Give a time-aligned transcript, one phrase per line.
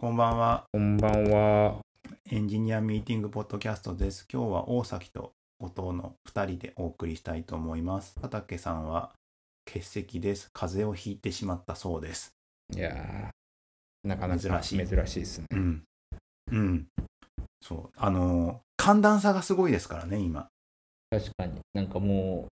[0.00, 0.64] こんばんは。
[0.72, 1.80] こんばんは。
[2.30, 4.26] エンジニアミーティングポッドキャストです。
[4.32, 8.14] 今日は大崎と後藤の2人でお送りしたいと思います。
[8.18, 9.10] 畑さんは
[9.66, 10.48] 欠席です。
[10.54, 12.30] 風邪をひいてしまったそうです。
[12.74, 15.46] いやー、なかなか珍しい珍しいですね。
[15.50, 15.82] うん。
[16.50, 16.86] うん。
[17.60, 17.90] そう。
[17.94, 20.48] あのー寒暖差がすごいですからね、今。
[21.10, 21.60] 確かに。
[21.74, 22.48] なんかもう、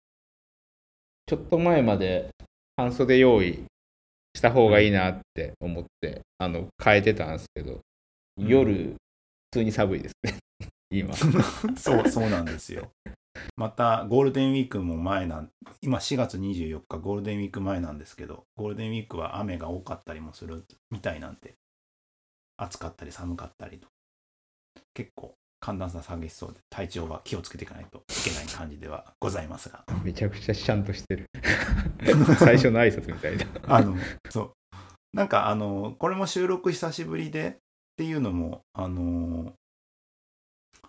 [1.25, 2.29] ちょっと前まで
[2.77, 3.65] 半袖用意
[4.35, 7.81] した方がいいなって思って、あの、変えてたんですけど、
[8.37, 10.37] うん夜、普通に寒いですね。
[10.89, 11.13] 今。
[11.77, 12.91] そう、そうなんですよ。
[13.55, 15.51] また、ゴールデンウィークも前なん、
[15.81, 21.55] 今4月24日、ゴールデンウィーク前なんですけど、ゴールデンウィークは雨が多かったりもするみたいなんで、
[22.57, 23.87] 暑かったり寒かったりと、
[24.93, 31.25] 結構寒暖差激しそうで、体調は気をつけていかないといけない感じではございますが、めちゃくちゃシャンとしてる。
[32.37, 33.45] 最初の挨拶みたいな。
[33.67, 33.95] あの、
[34.29, 34.51] そう。
[35.13, 37.55] なんか、あの、これも収録久しぶりでっ
[37.95, 39.53] ていうのも、あの、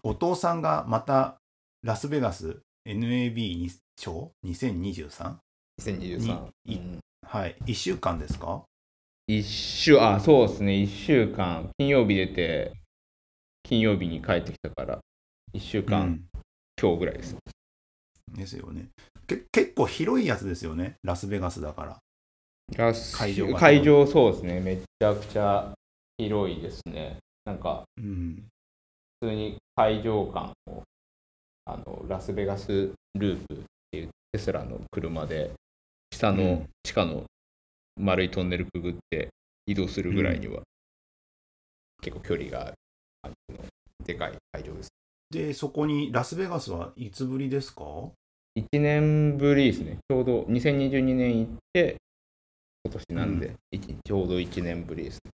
[0.02, 1.36] お父さんがまた
[1.84, 5.36] ラスベガス NAB 賞 2023?
[5.80, 6.48] 2023。
[6.64, 6.80] にう？
[6.80, 7.56] んはい。
[7.66, 8.64] 1週間ですか？
[9.28, 12.72] 一週、あ、そうですね、一週間、金曜日出て、
[13.64, 14.98] 金曜日に帰ってきたから、
[15.52, 16.24] 一週間、うん
[16.80, 17.36] 今日ぐらいです。
[18.36, 18.88] ですよね。
[19.28, 20.96] け結構広いやつですよね。
[21.04, 21.98] ラスベガスだから。
[22.76, 25.72] 会会場が会場そうですね、めちゃくちゃ
[26.18, 27.18] 広いですね。
[27.44, 28.44] なんか、うん。
[29.20, 30.82] 普通に会場館を、
[31.66, 33.58] あの、ラスベガスループっ
[33.92, 35.52] ていうテスラの車で、
[36.12, 37.22] 下のうん地下の
[37.96, 39.28] 丸いトンネルくぐって
[39.66, 40.62] 移動するぐらいには、
[42.02, 42.74] 結構距離がある
[43.24, 43.64] 感じの
[44.04, 44.88] でかい会場です。
[45.30, 47.82] で、そこにラスベガスはいつぶりですか
[48.56, 49.98] ？1年ぶりですね。
[50.08, 51.96] ちょうど2022年行って、
[52.84, 55.30] 今年なんで、いちちょうど1年ぶりですね。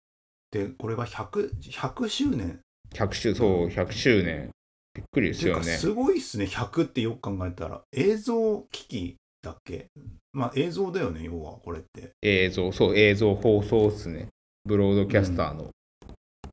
[0.51, 2.59] で、これが 100, 100周年
[2.93, 4.49] ？100周、そう、100周年。
[4.93, 5.63] びっくりですよね。
[5.63, 6.45] すごいっすね。
[6.45, 7.81] 100ってよく考えたら。
[7.91, 9.87] 映像機器だっけ？
[10.33, 12.11] まあ映像だよね、要はこれって。
[12.21, 14.27] 映像、そう、映像放送ですね。
[14.65, 15.69] ブロードキャスターの、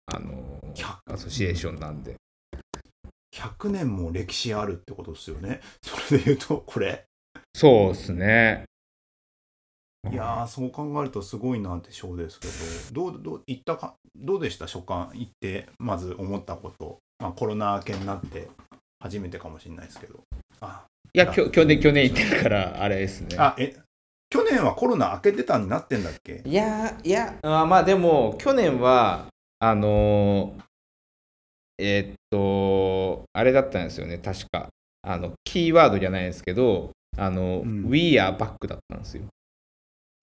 [0.06, 2.14] あのー、100アソシエーションなんで。
[3.34, 5.60] 100年も歴史あるってことですよね。
[5.82, 7.04] それで言うと、これ。
[7.54, 8.64] そうですね。
[10.12, 12.48] いやー、そう考えるとすごいなってショーですけ
[12.94, 14.66] ど、どう、どう、行ったか、どうでした？
[14.66, 16.98] 初感行って、まず思ったこと。
[17.18, 18.48] まあコロナ明けになって
[19.00, 20.20] 初めてかもしれないですけど。
[20.60, 23.36] あ、いや、きょ去年、去年行ってるから、あれですね。
[23.38, 23.74] あ、え、
[24.28, 26.42] 去年はコロナ明けてたになってんだっけ？
[26.44, 29.26] いや、いや、あまあでも、去年は、
[29.64, 30.62] あのー
[31.78, 34.68] えーっと、あれだったんですよね、確か。
[35.02, 39.24] あの、キーワードじゃないですけど、あの、うん We are back だったんですよ。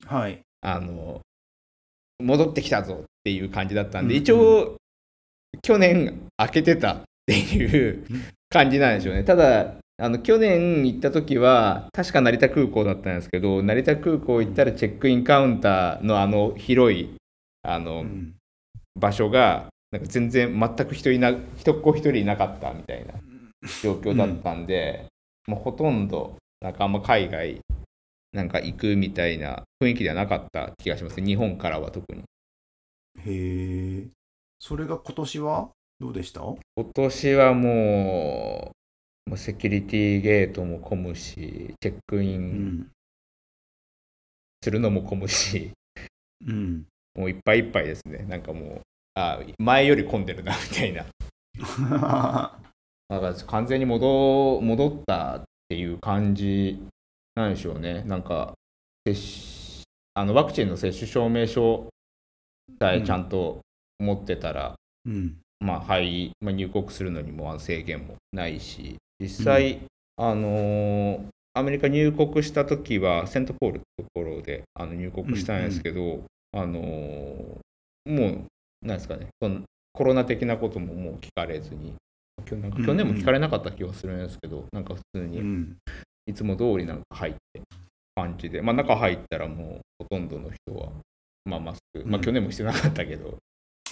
[0.06, 0.40] はい。
[0.62, 1.22] あの、
[2.20, 4.78] 戻ってきたぞっていう感じだったんで、うん一応、
[5.64, 9.24] 去年開けてたっていううん感じなんでしょうね。
[9.24, 17.16] ただ、あの去年行った時は、確か成田空港だったんですけど、成田空港行ったらチェックインカウンターのあの広い
[17.64, 18.36] あの、うん
[18.96, 23.14] 場所が、なんか全然全く人いな人っ子一人いなかったみたいな
[23.84, 25.06] 状況だったんで、
[25.48, 27.60] もうほとんど、なんかあんま海外
[28.32, 31.22] なんか行くみたいな雰囲気ではなかった気がします。
[31.22, 32.24] 日本からは特に。
[33.26, 34.08] へえ。
[34.60, 35.70] それが今年は
[36.00, 36.42] どうでした？
[36.42, 38.72] 今年はも
[39.28, 42.92] う、もうセキュリティゲートも混むし、チェックイうンん。
[44.64, 45.72] するのも混むし、
[46.48, 46.86] うん。
[47.16, 48.26] もういっぱいいっぱいですね。
[48.28, 48.82] なんかもう、
[49.16, 51.06] あ前より混んでるなみたいな。
[53.10, 56.82] だから完全に戻戻ったっていう感じ
[57.36, 58.04] なんでしょうね。
[58.04, 58.54] なんか、
[60.14, 61.90] あのワクチンの接種証明書
[62.80, 63.62] さえちゃんと
[64.00, 65.38] 持ってたら、うん。
[65.60, 69.82] まあ入りまあ、入国するのにも制限もないし、実際、
[70.18, 76.24] あのーアメリカ入国した時は、セントポールってところであの入国したんですけど、
[76.54, 77.62] あのー
[78.04, 78.48] も
[78.84, 79.62] う、なんですかね、その
[79.94, 81.94] コロナ的なことももう聞かれずに、
[82.46, 85.78] 去なんか去年も聞かれなかった気がするんですけど、なんか普通にうん。
[86.28, 87.62] いつも通りなんか入って
[88.16, 90.90] 感じで、まあ、中入ったらもうほとんどの人は、
[91.46, 93.38] まあ、マスク、まあ、うん去年もしてなかったけど、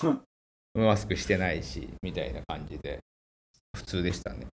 [0.04, 0.22] うん
[0.76, 3.00] マスクしてないしみたいな感じで
[3.76, 4.46] 普通でしたね。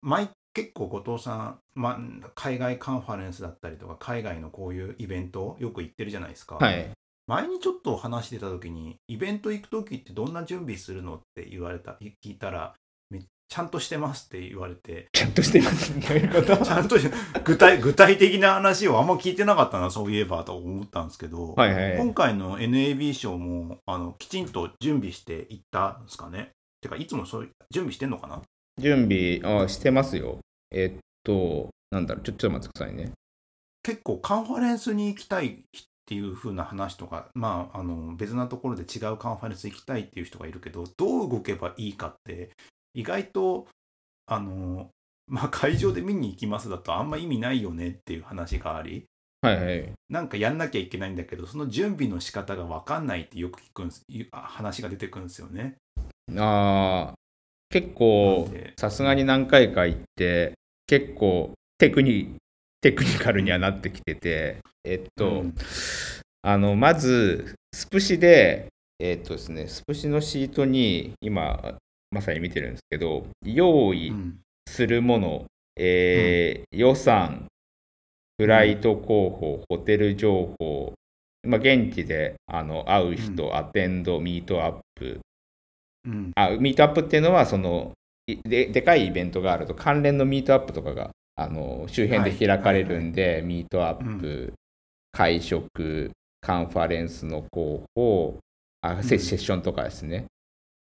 [0.00, 1.98] 前結構後藤さん、ま、
[2.34, 6.90] 海外カンファレンスだったりとか海外のこういうイベントよく行ってるじゃないですか、はい。
[7.28, 12.74] 前にちょっと話してた時にイベント行く時ってどんな準備するのって言われた聞いたら
[13.10, 15.92] めちゃんとしてますって言われて、ちゃんとしてます。
[16.00, 17.06] どういうことちゃんとし
[17.44, 21.98] 具体、具体的な話をあんま聞いてなかったな、そういえばと思ったんですけど、はいはい。
[21.98, 26.50] 今回の NAB 賞も、あの、きちんと準備していったんですかね？
[26.80, 28.42] てか、いつもそういう、準備してんのかな？
[28.78, 30.38] 準備あしてますよ。
[30.70, 33.12] えっと、なんだろう、ちょちょっと待ってくださいね。
[33.82, 35.60] 結構カンファレンスに行きたい
[36.08, 42.52] っていう風な話とか、まあ、あの別なところで違うカンファレンス行きたいっていう人がいるけどどう動けばいいかって
[42.94, 43.66] 意外と
[44.24, 44.88] あの、
[45.26, 49.04] まあ、会場で見に行きますだとあんま意味ないよねっていう話があり
[49.42, 49.92] はいはい。
[50.08, 54.02] なんかやんなきゃいけないんだけどその準備の仕方が分かんないってよく聞くんです
[54.32, 55.76] あ話が出てくるんですよね。
[56.38, 57.18] あー
[57.70, 60.54] 結な構さすがに何回か行って
[60.86, 62.34] 結構テクニ
[62.80, 65.54] テクニカルにはなってきててえっと、うん。
[66.42, 71.78] あのまずスプシでえっとですねスプシのシートに今
[72.10, 74.38] まさに見てるんですけど用意うん。
[74.68, 75.44] するもの、
[75.76, 77.46] えー予算
[78.38, 80.92] フライト候補、ホテル情報、
[81.42, 85.20] まあ、現地であの会う人、うアテンド、ミートアップ、
[86.06, 86.30] うん。
[86.36, 87.92] あミートアップっていうのはその
[88.28, 94.52] いででかいイベントがあると関連のミートアップとかがあの周辺で開かれるんで、ミートアップ、
[95.12, 98.38] 会食カンファレンスの候補
[98.80, 100.26] あセッションとかですね、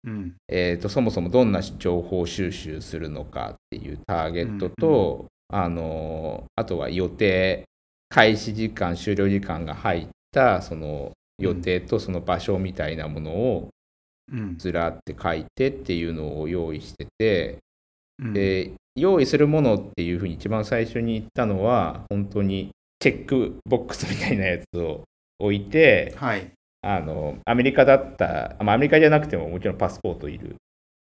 [0.06, 0.36] うん。
[0.48, 7.66] えーとそもそもどんな情報収集するのかっていうターゲットと、あのあとは予定
[8.08, 13.68] 開始時間終了時間が入ったその予定とその場所みたいなものを
[14.32, 14.58] うん。
[14.58, 17.60] ずらって書いてっていうのを用意してて、うん
[18.34, 25.04] で用意するものっていうふうに一番最初に言ったのは本当にチェックボックスみたいなやつを
[25.40, 26.52] 置いてはい。
[26.82, 30.56] あのアメリカだった、まあ、アメリカじゃなくてももちろんパスポートいる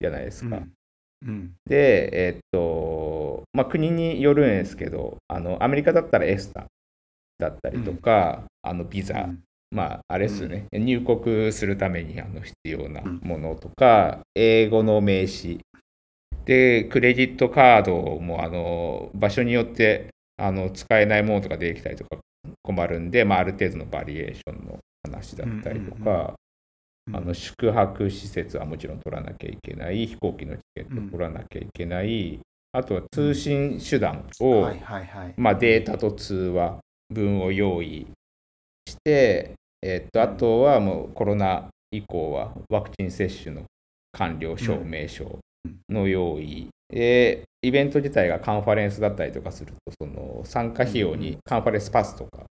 [0.01, 0.57] じゃないですか。
[0.57, 0.73] うん。
[1.27, 1.53] うん。
[1.67, 6.67] で、えっと、まあ、国によるんですけど、あのアメリカだったらエスタ
[7.39, 9.43] だったりとか、あのビザ、うん。
[9.71, 15.61] まあ、あれですよね、入国するためにあの必要なものとか、英語の名詞、
[16.51, 22.19] で、クレジットカードもあの場所によってあの使えないものとか出てきたりとか
[22.63, 26.35] 困るんで、まあ、ある程度のバリエーションの話だったりとうんうんか、
[27.07, 27.17] うん。
[27.17, 32.41] あの宿泊施設はもちろん取らなきゃいけない、飛行機のチケット取らなきゃいけない、
[32.73, 35.35] あとは通信手段を、はいはいはい。
[35.37, 36.81] まあ、データと通話
[37.11, 38.09] 分を用意
[38.89, 39.53] して、
[39.83, 43.63] えっとあとはもうコロナ以降はワクチン接種の
[44.11, 45.39] 完了証明書
[45.89, 52.45] の用意、でイベント自体がカンファレンスだったりとかするとその参加費用にカンファレンスパスとか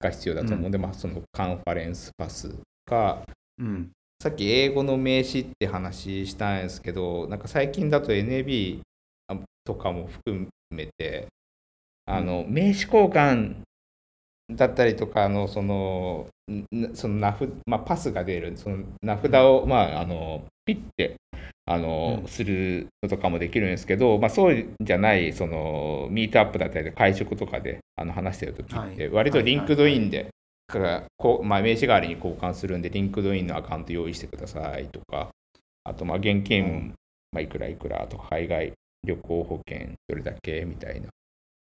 [0.00, 2.54] が必要だと思うので、まあ、そのカンファレンスパス
[2.86, 3.22] か
[3.58, 3.90] うん。
[4.22, 8.80] さっき英語の名詞って話したんですけど、なんか最近だと NAB
[9.64, 11.26] とかも含めて、
[12.04, 13.62] あの名刺交換
[14.50, 21.16] だったりとかのそのんその名札、まあ、パスが出るその名札を、まあ、あのピッて
[21.70, 29.08] あの、うんするのとかもできるんですけど、まあ、そうじゃないそのミートアップだったりとか会食とかであの話してる時って、はい。
[29.08, 30.30] 割と LinkedIn で、
[30.72, 35.30] まあ、名刺代わりに交換するんで、 LinkedIn のアカウント用意してくださいとか、
[35.84, 36.94] あと、まあ、現金、うん
[37.32, 38.72] まあ、いくらいくらとか、海外
[39.06, 41.08] 旅行保険どれだけみたいな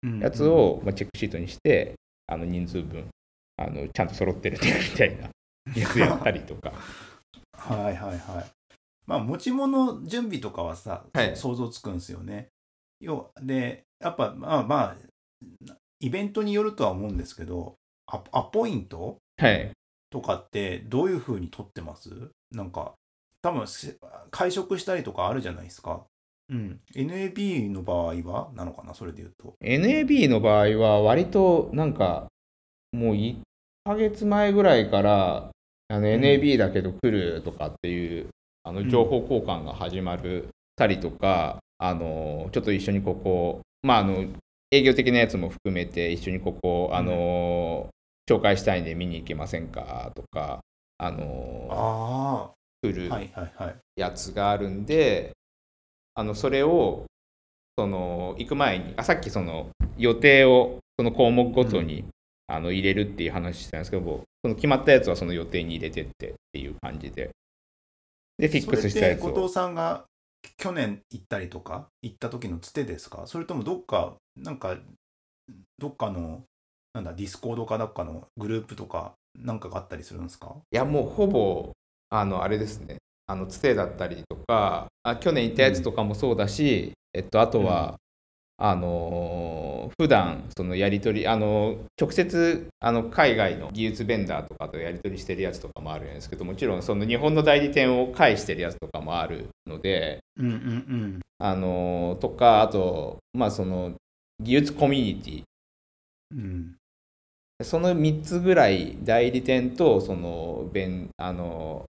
[0.05, 0.21] うん。
[0.21, 1.95] やつを、まあ、チェックシートにして、
[2.29, 3.09] あの人数分
[3.57, 5.31] あの、ちゃんと揃ってるみたいな
[5.75, 6.73] やつやったりとか。
[7.57, 8.56] はいはいはい。
[9.07, 12.49] まあ持ち物準備とかはさ、はい想像つくんですよね。
[13.01, 14.97] 要で、やっぱまあま
[15.71, 17.75] あ、イベントによるとは思うんですけど、
[18.07, 19.71] アアポイントはい。
[20.09, 22.11] とかってどういう風に取ってます？
[22.53, 22.95] なんか、
[23.43, 23.97] 多分せ
[24.31, 26.05] 会食したりとかあるじゃないですか。
[26.49, 26.79] うん。
[26.95, 28.95] NAB の場合はなのかな？
[28.95, 29.55] それで言うと。
[29.63, 32.29] NAB の場合は、割となんか、
[32.93, 33.41] もう1
[33.85, 35.51] ヶ月前ぐらいから、
[35.89, 38.29] あの NAB だけど来るとかっていう、
[38.67, 44.27] あの情報交換が始まるたりとか、あのちょっと一緒にここ、まあ、あの
[44.73, 47.89] 営業的なやつも含めて、一緒にここ、あの
[48.29, 50.59] 紹介したいんで見に行けませんかとか、
[50.99, 52.51] あのあ
[52.83, 53.09] 来る。
[53.95, 55.31] やつがあるんで、
[56.15, 57.05] あのそれを
[57.79, 62.05] その行く前にあ、さっきその予定をその項目ごとに、
[62.49, 67.31] あの入れるっていう話したんですけど、その決まったやつはその予定に入れてってっていう感じで、
[68.39, 69.29] で、フィックスしたやつを。
[69.31, 70.05] 後藤さんが
[70.59, 73.27] 去年行ったりとか行った時のつてですか？
[73.27, 74.77] それともどっかなんか
[75.79, 76.43] どっかの
[76.95, 80.55] なんだ Discord かどっかのグループとかなんかがあったりするんですか？
[80.71, 81.73] いや、もうほぼ、
[82.11, 87.97] あのあれですね、あのつてだったりとかあ去年行ったやつとかもそうだし、えっと、あとは、
[88.59, 103.93] あの普段そのやり取りあの直接あの海外の技術ベンダーとかとやり取りしてるやつとかもあるんですけどもちろんその日本の代理店を介してるやつとかもあるので、うんうんあのとかあとまあその
[104.41, 105.43] 技術コミュニティ。
[106.33, 106.39] うん。
[106.39, 106.77] うん
[107.63, 111.87] その3つぐらい代理店とそのベンあの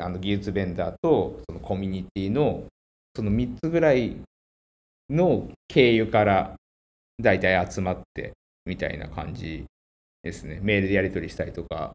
[0.00, 2.64] あの技術ベンダーとそのコミュニティの
[3.14, 4.16] その3つぐらい
[5.12, 6.54] の経由から
[7.20, 8.32] 大体集まって
[8.66, 9.64] みたいな感じ
[10.22, 10.60] ですね。
[10.62, 11.92] メールでやり取りしたりとか、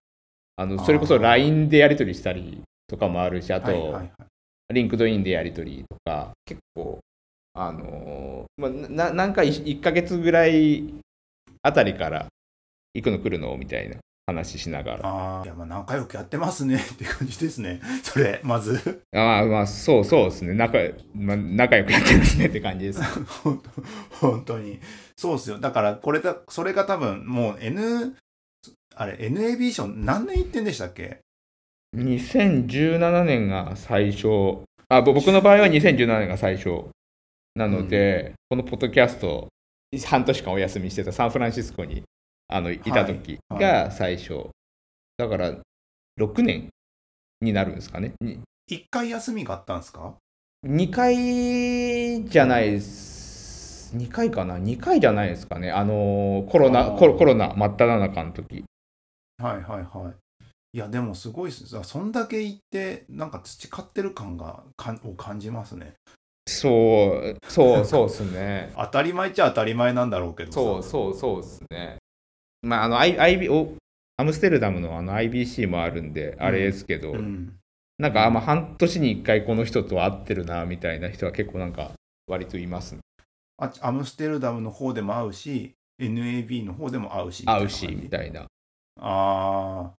[0.55, 4.11] あのそれこそ LINE でやり取りしたりとかもあるし、あと、はいはいはい。
[4.73, 6.99] LinkedIn でやり取りとか、結構、
[7.53, 10.93] あのーまあ、ななんか 1, ヶ月ぐらい
[11.61, 12.27] あたりから
[12.93, 15.09] 行くの来るのみたいな話しながら。
[15.09, 17.81] ああいやまあ仲良くやってますねって感じですね。
[18.03, 19.01] それまず。
[19.15, 20.53] ああ、まあ、そうそうですね。
[20.53, 20.77] 仲,、
[21.15, 23.01] まあ、仲良くやってますねって感じです。
[23.41, 23.63] 本
[24.19, 24.79] 当本当に。
[25.15, 25.59] そうっすよ。
[25.59, 28.15] だからこれだそれが多分もう N
[28.95, 31.19] あれ NAB 賞何年行ってんでしたっけ
[31.95, 34.27] ？2017年が最初。
[34.89, 36.85] あ、ぼ僕の場合は2017年が最初。
[37.55, 39.47] なので、このポッドキャスト、
[40.05, 42.03] 半年間お休みしてたサンフランシスコに
[42.47, 44.49] あのいた時はいが最初。
[45.17, 45.55] だから、
[46.19, 46.69] 6年
[47.41, 48.13] になるんですかね。
[48.21, 50.15] に一回休みがあったんですか
[50.65, 53.95] ？2回じゃないです。
[53.95, 55.71] 2回かな ?2 回じゃないですかね。
[55.71, 58.63] あのコロナ、コロコロナ真っ只中の時。
[59.37, 60.15] はいはいはい
[60.73, 65.93] いやでもすごいっすそんだけ行ってなんか培ってる感がかんを感じますね
[66.47, 68.71] そう、そう、そうですね。
[68.77, 71.97] 当たり前っちゃ当たり前なんだろうけどさそうそうそうですね。
[72.61, 73.75] まあ、あの、I IB お
[74.17, 77.53] アムステルダムのあの IBC もあるんで、あれですけど、うん
[77.99, 81.93] なんか、あまあ、半年に1回この人と会ってるな、みたいな人は結構なんか、
[82.27, 83.01] 割といますね。
[83.57, 88.41] あアムステルダムの方でも会うし NAB の方でも会うし会うし、みたいな。
[88.41, 88.45] あ
[88.99, 89.93] あ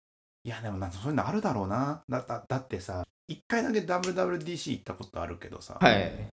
[0.44, 6.28] いやでもなんかそういうのあるだろうなだだだってさ一回だけ WWDC 行ったことあるけどさ、はい。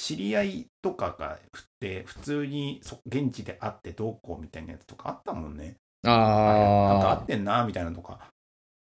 [0.00, 5.76] 知り合いとかが振って普通にそ現地で会ってどうこうみたいなやつとかあったもんね。
[6.02, 8.18] なんかああ、会ってんなみたいなのとか。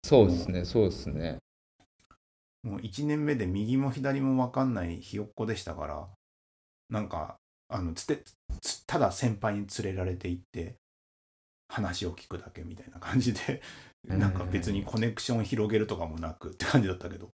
[0.04, 1.38] そうですね、そうですね。
[2.62, 6.08] もう1年目で右も左も分かんないひよっこでしたから
[6.90, 7.36] なんか
[7.68, 8.22] あのつて
[8.60, 10.74] つただ先輩に連れられて行って
[11.68, 13.62] 話を聞くだけみたいな感じで
[14.04, 17.30] なんか別にコネクション広げるとかもなくって感じだったけど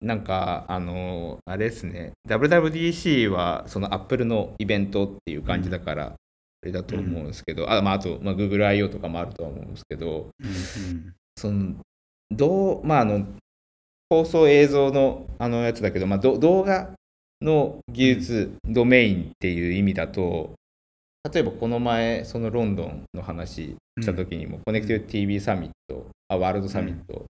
[0.00, 8.88] なんか、あのあれですね、WWDC はその Apple のイベントっていう感じだから、あれだと思うんですけど、あまあ、あと、まあ、Google I.O.
[8.88, 11.14] とかもあるとは思うんですけど、うん。
[11.36, 11.76] その
[12.30, 13.26] どうまああの
[14.10, 16.90] 放送映像のあのやつだけど、まあ、ど動画
[17.40, 20.54] の技術、ドメインっていう意味だと
[21.32, 27.26] 例えばこの前そのロンドンの話した時にも、コネクティブ TV サミットあワールドサミットうん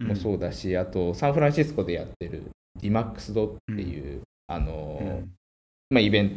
[0.00, 5.32] もそうだし、あとサンフランシスコでやってる DMAX ドっていう、あのうん。
[5.90, 6.30] まあ、イベン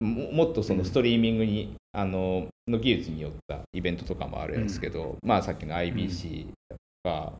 [0.00, 0.78] トももっとそうん。
[0.78, 7.32] のストリーミングに、あのの技術によったイベントとかもあるんですけど、まあさっきの IBC とか、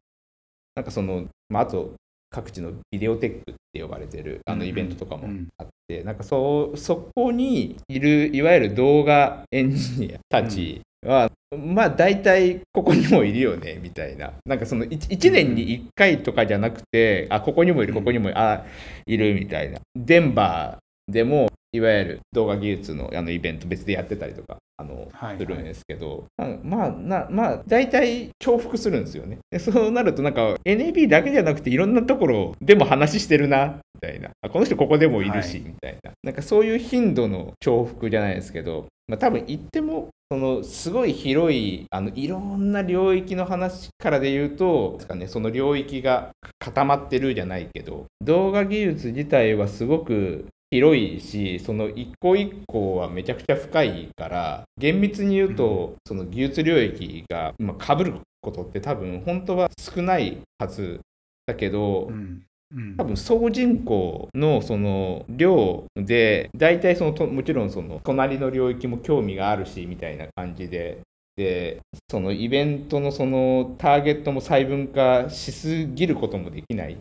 [0.74, 1.94] なんかその、まあ、あと
[2.30, 14.32] 各地のビデオテックって呼ばれてるあのイベントとかもうんあって、なんかそうそこにいるいわゆる動画エンジニアたちは、まあ大体ここにもいるよねみたいな。
[14.46, 18.64] なんかその 1, 年に1回とかじゃなくてあここにもいるここにもあ
[19.06, 19.80] いるみたいな。
[19.96, 25.38] デンバーでもいわゆる動画技術のあのイベント別でやってたりとかあの、はいはい。
[25.38, 26.24] するんですけど、
[26.62, 29.38] まあなまあ大体重複するんですよね。
[29.50, 34.30] でそうなるとなんか NAB だけじゃなくていろんなところでも話してるなみたいな。
[34.42, 35.68] あこの人ここでもいるし、はい。
[35.68, 36.12] みたいな。
[36.22, 61.00] なんかそういう頻度の重複じゃないですけど、まあ、多分言ってもそのすごい広いあのいろんな領域の話からで言うとですか、ね、その領域が固まってるじゃないけど動画技術自体はすごく広いしその一個一個はめちゃくちゃ深いから厳密に言うと、その技術領域がかぶることって多分本当は少ないはず
[61.46, 62.42] だけど、うん。
[62.72, 62.96] うん。
[62.96, 71.00] 多分総人口のその量で大体そのともちろんその隣の領域も興味があるしみたいな感じで
[71.36, 76.98] でそのイベントのそのターゲットも細分化しすぎることもできない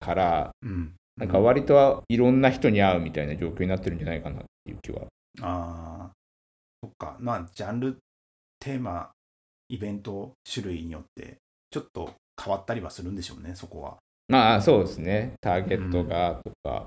[0.00, 5.02] からうんなんか割といろんな人に会うみたいな状況になってるんじゃないかなっていう気は。
[5.40, 6.10] ああ
[6.82, 7.16] そっか。
[7.20, 7.98] まあジャンル
[8.58, 9.10] テーマ
[9.68, 11.38] イベント種類によって
[11.70, 13.96] ちょっと変わったりはするんでしょうねそこは。
[14.28, 16.86] まあそうですね、ターゲットがとか、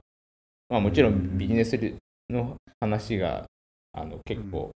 [0.70, 1.77] まあもちろんビジネス
[2.29, 3.46] の話が
[3.91, 4.72] あの結構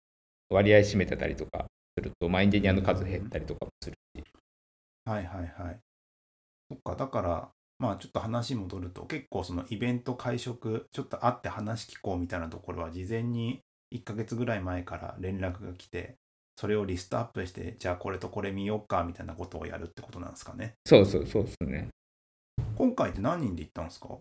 [0.49, 1.65] 割合占めてたりとか
[1.97, 4.23] すると、まあエンジニアの数減ったりとかもするし。
[5.05, 5.79] はいはいはい。
[6.69, 13.59] そっか、だから、まあちょっと話戻ると、結構そのイベント会食、ちょっと会って話聞こうみたいなところは、事前に
[13.93, 16.15] 1ヶ月ぐらい前から連絡が来て、
[16.55, 20.73] それをリストアップして、じゃあこれとこれ見ようかみたいなことをやるってことなんですかね。
[20.85, 21.89] そうそうそうですね。
[22.75, 24.17] 今回って何人で行ったんですか？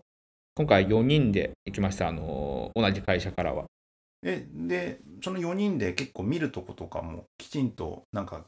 [0.55, 3.65] 今回4人で行きました、あの同じ会社からは。
[4.23, 8.45] え、で、その4人で結構見るとことかもきちんとなんか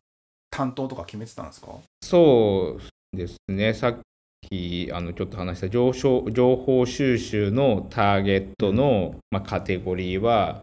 [0.52, 1.68] 担当とか決めてたんですか？
[2.02, 4.00] そうですね、さっ
[4.42, 10.62] きあのちょっと話した情報情報収集のターゲットの、まあ、カテゴリーは、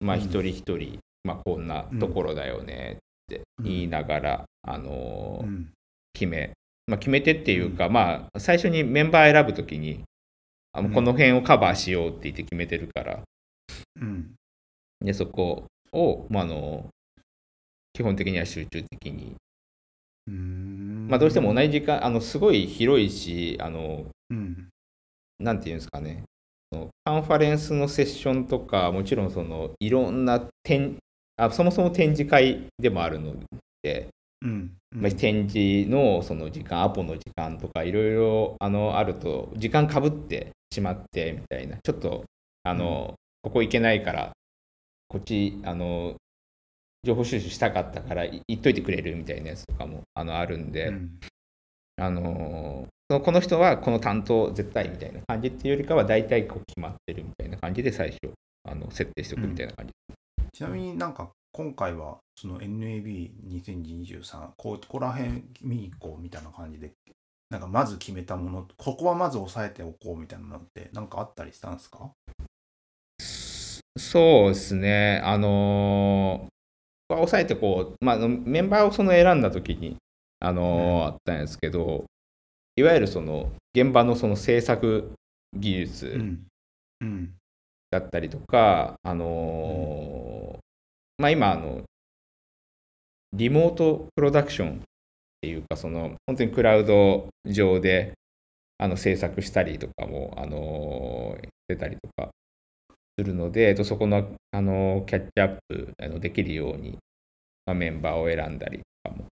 [0.00, 0.22] まあ、うん。
[0.22, 2.96] 一人一人、まあ、こんなところだよねっ
[3.28, 5.70] て言いながら、あのうん。
[6.12, 6.52] 決め、
[6.86, 10.02] まあ、決めてっていうか、まあ、最初にメンバー選ぶときに
[10.72, 10.94] あのうん。
[10.94, 13.20] この辺をカバーしようって言って決めてるから、
[14.00, 14.34] うん。
[15.00, 16.86] でそこを、まあ、あの
[17.92, 19.34] 基本的には集中的に
[20.28, 24.68] まあ、どうしても同じ時間、あのすごい広いし、あのうん。
[25.38, 26.24] なんていうんですかね、
[27.04, 30.98] カンファレンスのセッションとか、もちろんそのいろんな展
[31.38, 33.34] あ、そもそも展示会でもあるの
[33.82, 34.08] で、
[34.42, 34.72] うん。
[34.90, 42.24] まあ、展示のその時間、アポの時間とか、いろいろあのあると、時間かぶってしまってみたいな、ちょっと
[42.64, 44.32] あの、ここ行けないから、
[45.08, 46.16] こっちあの
[47.04, 50.88] 情報収集したかったからい言っといてくれるみたいなやつとかもあのあるんで。
[50.88, 51.18] うん。
[52.00, 59.92] あのこの人はこの担当絶対みたいな感じっていうよりかは大体こう決まってるみたいな感じで最初あの設定しておくみたいな感じ、
[60.52, 66.92] ちなみになんか今回はその NAB2023 こうここら辺見に行こうみたいな感じで
[67.50, 72.12] なんかまず決めたものここはまず押さえておこうみたいなのってなんかあったりしたんですか？
[73.98, 75.20] そうですね。
[75.24, 76.57] あのー
[77.08, 79.96] は抑えてこう、まあ、メンバーをその選んだ時に
[80.40, 82.04] あのーあったんですけど
[82.76, 85.12] いわゆるその現場のその制作
[85.56, 86.16] 技術
[87.90, 90.58] だったりとか、あのー
[91.20, 91.82] まあ今あの
[93.32, 94.80] リモートプロダクションっ
[95.40, 98.12] ていうかその本当にクラウド上で
[98.78, 102.30] あの制作したりとかも、あのーしてたりとか
[103.18, 106.98] するので、えっとそこの、あのーキャッチアップあのできるように、
[107.66, 109.26] まあ、メンバーを選んだりとかも、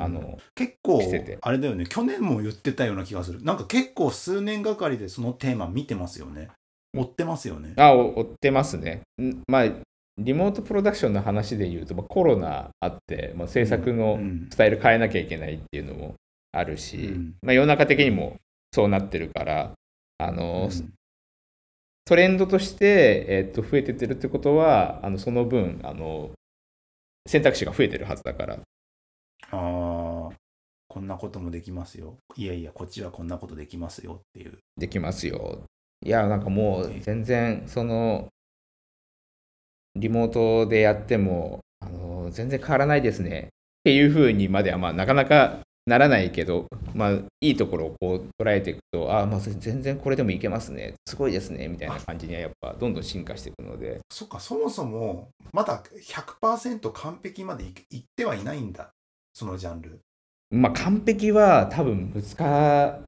[0.00, 1.38] あの結構してて。
[1.42, 1.84] あれだよね。
[1.86, 3.42] 去年も言ってたような気がする。
[3.42, 6.48] なんか結構数年がかりでそのテーマ見てますよね。
[6.96, 7.74] 追ってますよね。
[7.76, 9.02] あお追ってますね。
[9.20, 9.66] んまあ
[10.18, 16.14] リモートプロダクションの話で言うと、まあ、コロナあって、まあ、制作のうんスタイル変えなきゃいけないっていうのも
[16.52, 17.34] あるし、うん。
[17.42, 18.36] まあ、世の中的にも
[18.72, 19.72] そうなってるから、
[20.16, 20.95] あのうん
[22.06, 26.30] トレンドとして、えっと増えてってるってことはあのその分あの
[27.26, 28.54] 選択肢が増えてるはずだから。
[28.54, 28.58] あ
[29.50, 30.30] あ
[30.88, 32.16] こんなこともできますよ。
[32.36, 34.56] いやいやこっちはこんなことできますよっていう。
[34.78, 35.64] できますよ。
[36.04, 38.28] いやなんかもう全然その
[39.96, 43.48] リモートでやってもあの全然変わらないですね。
[43.48, 43.50] っ
[43.82, 50.94] ていうふうにまではまあなかなかならないけど、まあ、いいところをこう捉えていくとああまあ全然これでもいけますね。
[51.06, 54.00] すごいですねみたいな感じにはやっぱどんどん進化していくので。
[54.10, 55.82] そっかそもそもまだ
[56.40, 58.90] 100%完璧までいいってはいないんだ
[59.32, 60.00] そのジャンル。
[60.50, 63.04] まあ完璧は多分難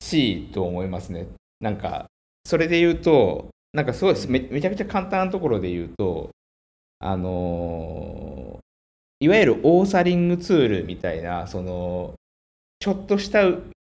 [0.00, 1.28] しいと思いますね。
[1.60, 2.06] なんか
[2.44, 4.28] それで言うとなんかすごいです。
[4.28, 6.30] めめちゃくちゃ簡単なところで言うと
[6.98, 8.61] あのー
[9.22, 12.14] いわゆるオーサリングツールみたいなその
[12.80, 13.44] ちょっとした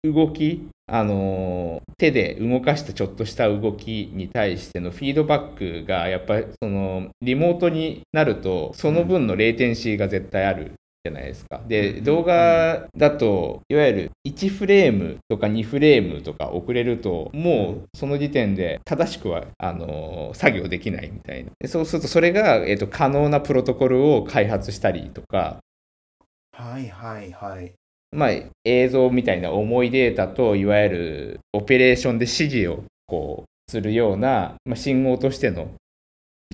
[0.02, 10.72] 動きあの手で動かしたちょっとした動きに対してのフィードバックがやっぱりそのリモートになるとその分のレイテンシーが絶対ある。
[11.04, 11.60] じゃないですか。
[11.66, 21.50] で、うん動画だと、いわゆる1フレームとか2フレームとか遅れると、もうその時点で正しくはあのー作業できないみたいな。
[21.60, 25.58] でそうすると、それが、えー、と可能なプロトコルを開発したりとか、
[26.52, 27.72] はいはいはい。
[28.10, 28.30] まあ、
[28.64, 35.70] 映像みたいな重いデータと、いわゆるオペレーションで指示をこうするような、まあ、信号としての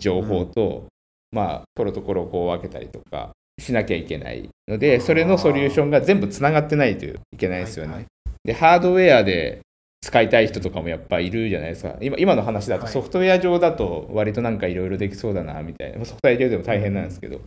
[0.01, 0.87] 情報と、
[1.31, 7.93] まあ、プロトコルをこう分けたりとかしなきゃいけないので、それのソリューションが全部つながってないといけないですよね。
[7.93, 8.09] はいはい。
[8.45, 9.61] で、ハードウェアで
[10.03, 11.97] 使いたい人とかもやっぱいるじゃないですか。
[12.01, 12.93] 今今の話だとはい。
[12.93, 17.41] ソフトウェア上だと割となんかいろいろできそうだなみたいな、ソフトウェア上でも大変なんですけど、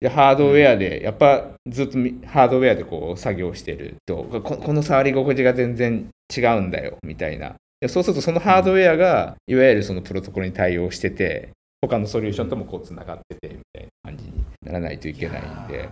[0.00, 7.56] でハードウェアでやっぱずっとハードウェアでこう作業してるとここの触り心地が全然違うんだよみたいな。
[7.88, 15.90] そうするとそのハードウェアがいわゆるそのプロトコルに対応してて他のソリューションともこうつながっててみたいな感じにならないといけないんで。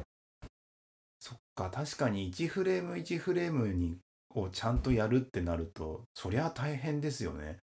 [1.21, 3.99] そっか確かに1フレーム1フレームに
[4.35, 7.59] をちゃんとやるってなるとそりゃ大変ですよね。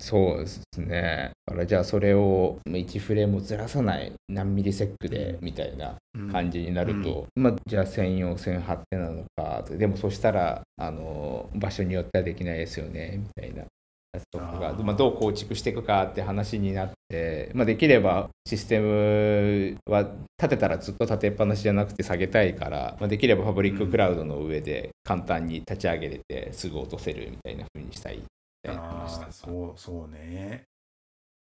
[0.00, 1.32] そうですね。
[1.46, 5.96] だからじゃあそれを1フレームをずらさない何ミリセックでみたいな
[6.32, 13.64] 感じになると、うん、まあ、じゃあ専用線張ってなのかでもそしたらあの場所によってはできないですよねみたいな
[14.12, 20.02] やつとかがまあ、どう構築していくかって話になって、まあ、できればシステムは
[20.38, 28.22] 立てたらずっと立てっぱなしじゃなくて下げたいから、まあ、できればパブリッククラウドの上で簡単に立ち上げれてすぐ落とせるみたいな風にしたいみ
[28.64, 30.64] たいな話とかそうそうね。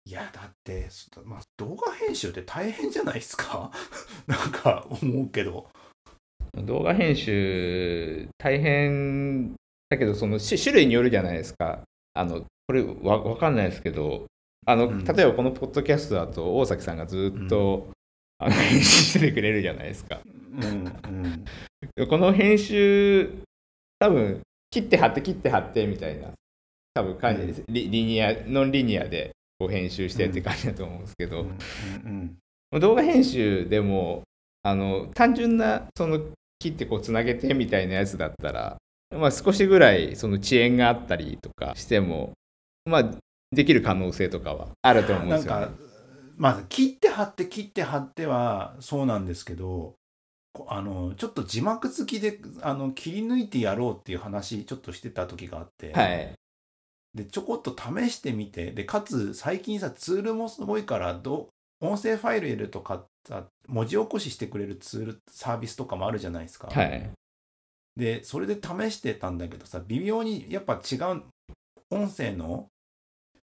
[0.06, 0.88] いやだって、
[1.24, 3.70] まあ、動画編集って大変じゃないですか？
[4.26, 5.68] なんか思うけど。
[6.54, 9.54] 動画編集大変
[9.88, 11.80] だけどその種類によるじゃないですか
[12.14, 14.26] あのこれわ分かんないですけど
[14.66, 17.88] あの、うん、例えばこのポッドキャストだと大崎さんがずっと、
[18.44, 20.20] うん、編集しててくれるじゃないですか。
[20.24, 21.44] うん
[21.96, 23.30] うん、 この編集
[23.98, 26.28] 多分切って貼って切って貼ってみたいな
[26.94, 31.46] 多分感じです、リリニアノンリニアでこう編集してって感じだと思うんですけど、
[32.78, 34.22] 動画編集でも
[34.62, 36.20] あの単純なその
[36.58, 38.76] 切ってこうつなげてみたいなやつだったら
[39.16, 42.32] まあ、少しぐらいその遅延があったりとかしても、
[42.84, 43.10] まあ、
[43.52, 45.68] できる可能性とかはあると思うんですよ、ね、
[46.36, 49.94] まあ、切って貼って切って貼ってはそうなんですけど
[50.68, 56.32] あのちょっと字幕付きであの切り抜いてやろうっていう話ちょっとしてた時があって、はい、
[57.14, 61.48] でちょこっと試してみてでかつ最近さツールもすごいからど
[61.80, 63.04] 音声ファイル入れるとか
[63.68, 66.68] 文字起こししてくれるツールサービスとかもあるじゃないですか。
[66.68, 67.10] はい、
[68.00, 71.22] で、それで試してたんだけどさ、微妙にやっぱ違う、
[71.90, 72.66] 音声の、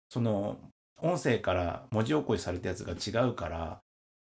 [0.09, 0.59] その、
[1.01, 3.81] 音声から文字起こしされたやつが違うから、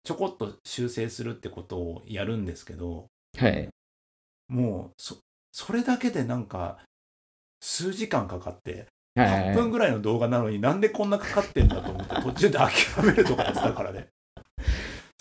[0.02, 3.06] ちょこっと修正するってことをやるんですけど、
[3.38, 3.68] はい。
[4.48, 5.18] もう、そ、
[5.52, 6.78] それだけでなんか、
[7.60, 12.70] 数時間かかって、8分ぐらいの動画なのになんでこんなかかってんだと思って途中で諦
[13.04, 14.08] めるとかやってたからね。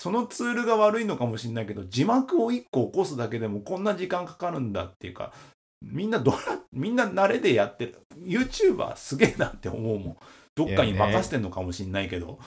[0.05, 5.33] そのツールが悪いのかもしれないけど字幕を1個起こすだけでもこんな時間かかるんだっていうか
[5.81, 6.31] みんなど
[6.71, 7.95] みんな慣れでやってる。
[8.19, 10.17] YouTuber すげえなって思うもん。
[10.53, 12.37] どっかに任せてんのかもしれないけど。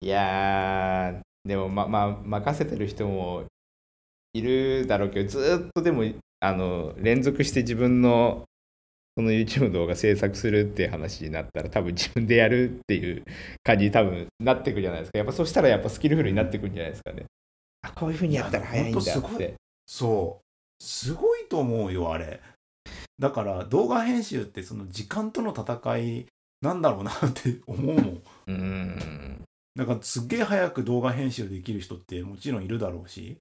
[0.00, 3.44] いやでもままあ任せてる人も
[4.32, 6.02] いるだろうけどずっとでも
[6.40, 8.42] あの連続して自分の
[9.16, 13.24] その YouTube 動画制作するっていう話になったら多分自分でやるっていう
[13.64, 15.18] 感じに多分なってくじゃないですか。
[15.18, 17.24] やっぱそしたらやっぱスキルフルになってくんじゃないですかね。
[17.82, 19.04] あこういうふうにやったら早いんだっ
[19.38, 19.54] て。
[19.86, 22.40] そうすごいと思うよあれ。
[23.18, 26.26] だから動画編集ってその時間との戦い
[26.60, 28.22] なんだろうなって思うもん。
[28.46, 29.42] うん。
[29.74, 33.38] だからすっげえ早く動画編集できる人ってもちろんいるだろうし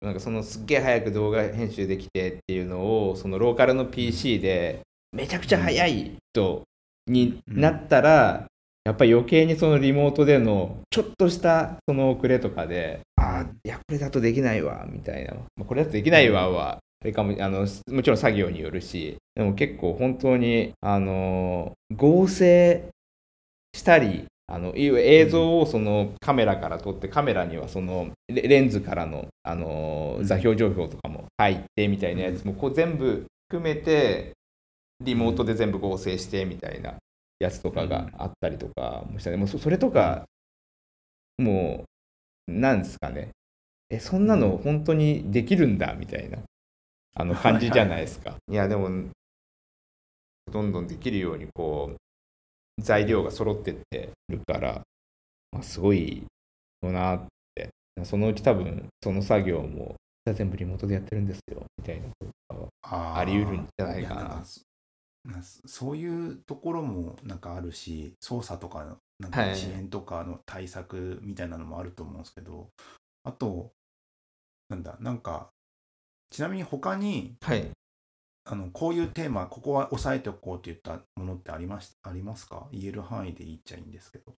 [0.00, 4.80] なんかそのすっげえ早く動画編集できてっていうのをそのローカルの PC で
[5.12, 6.62] めちゃくちゃ早い人
[7.06, 8.46] になったら、
[8.84, 22.88] やっぱり余計にそのリモートでのちょっとしたその遅れとかでああいやこれだとできないわみたいな、まこれだとできないわはそれかもあのもちろん作業によるしでも結構本当にあの合成
[23.74, 34.32] したりあの映像をそのカメラから撮ってカメラにはそのレンズからのあの座標情報とかも入ってみたいなやつもこう全部含めて
[35.00, 36.94] リモートで全部合成してみたいな
[37.38, 39.36] やつとかがあったりとかもしたね。
[39.36, 40.24] もうそれとか
[41.36, 41.84] も
[42.48, 43.30] うなんですかね。
[43.90, 46.38] えそんなの本当にできるんだみたいな
[47.14, 48.34] あの感じじゃないですか。
[48.50, 49.10] いやでも
[50.50, 51.96] どんどんできるようにこう
[52.78, 54.82] 材料が揃ってってるから、
[55.52, 56.24] まあ、すごい
[56.82, 57.70] よなって。
[58.04, 64.44] そのうち多分その作業も全部リモートでやってるんですよみたいなことがあり得るんじゃないかな。
[65.66, 72.68] そういうところもなんかあるし操作とかなんか遅延とかの対策みたいなのもあると思うんですけど、はい、
[73.24, 73.72] あと
[74.70, 75.50] なんだなんか
[76.30, 77.68] ちなみに他に、はい、
[78.50, 82.66] あのこういうテーマここは押さえておこうって言ったものってありましありますか？
[82.72, 84.32] 言える範囲で言っちゃいいんですけど。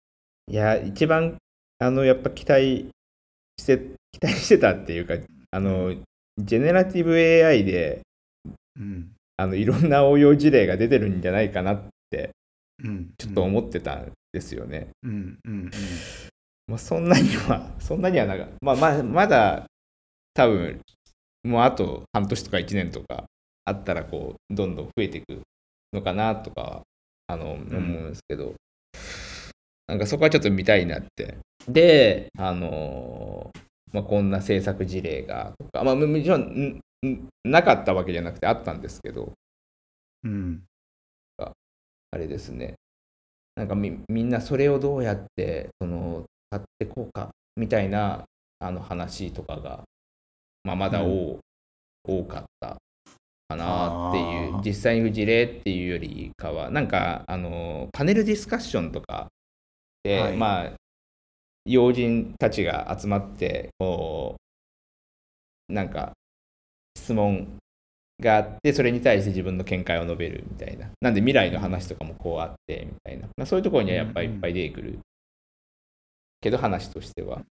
[0.51, 1.37] いや一番
[1.79, 2.89] あのやっぱ期待
[3.59, 3.79] して
[4.13, 5.15] 期待してたっていうか
[5.51, 5.95] あの
[6.39, 8.01] ジェネラティブ AI で、
[8.79, 12.31] うん、あのいろんな応用事例が出てるんじゃないかなって、
[12.83, 14.89] うん、ちょっと思ってたんですよね。
[15.03, 15.39] うん。
[15.45, 15.53] うん。
[15.53, 15.71] うん。
[16.67, 19.67] まあ、そんなには、そんなにはなんか、まあ、まあ、まだ
[20.35, 20.81] 多分、
[21.45, 23.25] もうあと半年とか1年とか
[23.69, 25.43] あったら、こう、どんどん増えていく
[25.93, 26.83] のかなとか、
[27.27, 28.55] あの、思うんですけど、
[29.87, 31.39] なんかそこはちょっと見たいなって。
[31.69, 33.61] で、あのー
[33.93, 39.33] まあ、こんな制作事例がとか、まあ、ももちろんんんなかったわけじゃなくてあったんですけど、
[40.25, 40.63] うん。
[42.11, 42.75] あれですね、
[43.55, 48.25] なんかみみんなそれをどうやってその使ってこうかみたいな
[48.61, 49.83] あの話とかが、
[50.65, 51.39] まあ、まだ多,、
[52.05, 52.79] 多かった
[53.49, 59.29] かなっていう実際に事例っていうよりかはなんかあのパネルディスカッションとか
[60.03, 60.37] で、はい。
[60.37, 60.73] まあ
[61.65, 64.37] 要人たちが集まってこ
[65.69, 66.13] うなんか
[66.97, 67.59] 質問
[68.21, 70.89] があってそれに対して自分の見解を述べるみたいな。
[71.01, 74.99] なんで未来の話とかもこうあってみたいな、まあ、そういうところにはやっぱりいっぱい出てくる
[76.41, 77.43] けど話としては。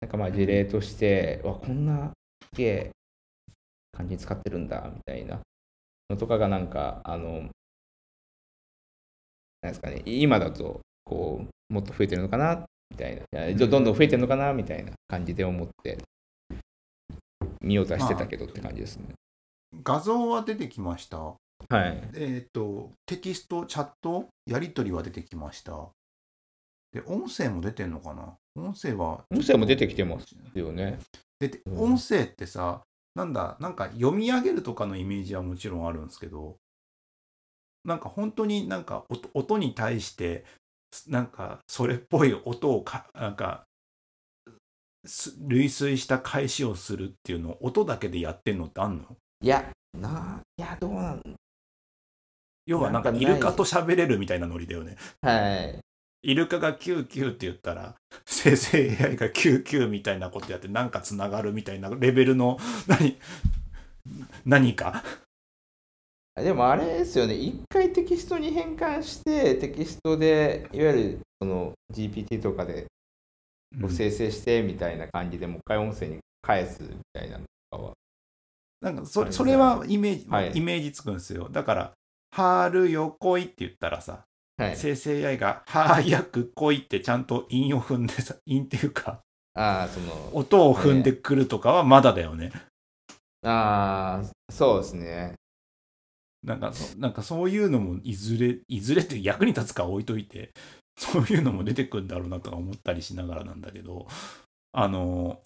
[0.00, 2.10] なんかまあ事例として、わこんな
[2.52, 2.90] すげえ
[3.96, 5.40] 感じに使ってるんだみたいな
[6.10, 7.48] のとかがなんかあの
[9.62, 15.98] なんですかね今だとこうもっと増えてるのかなみたいないやどどんどん増えてるのかなみたいな感じで思って
[17.64, 19.06] 見ようとはしてたけどって感じですね。
[19.82, 21.18] 画像は出てきました。
[21.18, 21.36] は
[21.70, 22.10] い。
[22.14, 25.88] えっ、と、テキスト、チャット、やり取りは出てきました。
[26.92, 28.34] で、音声も出てんのかな？
[28.56, 29.24] 音声は。
[29.30, 30.98] 音声も出てきてますよね。
[31.40, 32.82] で音声ってさ、
[33.14, 36.56] なんだ、なんか読み上げるとかのイメージはもちろんあるんですけど、
[37.84, 40.44] なんか本当になんか音音に対して、
[41.06, 43.64] なんかそれっぽい音をか、なんか、
[45.06, 49.04] す類推した返しをするっていうのを音だけでやってんのってあんの？
[49.42, 51.22] いや、な、いや、どうなん？
[52.66, 54.96] 要はなんかイルカと喋れるみたいなノリだよね。
[55.20, 55.83] はい。
[56.24, 63.18] イルカがキューキューって言ったら、生成 AI がキューキューみたいなことやってなんかつながるみたいなレベルの何、
[64.44, 65.04] 何か？
[66.36, 72.86] でもあれですよね、一回テキストに変換して、テキストで、いわゆるその GPT とかで
[73.88, 77.92] 生成してみたいな感じでもう一回音声に返すみたいなのとかは。
[78.80, 81.48] なんかそれそれはイメージ、はいイメージつくんですよ。
[81.50, 81.92] だから、
[82.32, 84.24] はるよこいって言ったらさ、
[84.56, 84.76] はい。
[84.76, 89.20] 生成 AI が早く来いってちゃんと韻を踏んでさ、 韻っていうか、
[89.54, 92.52] ああ、その、音を踏んでくるとかはまだだよね。
[93.42, 95.34] ああ、そうですね。
[96.42, 100.52] なんかそ、なんかそういうのもいずれ、いずれって役に立つか置いといて、
[100.98, 104.06] そういうのも出てくるんだろうなとか思ったりしながらなんだけど、
[104.72, 105.40] あの、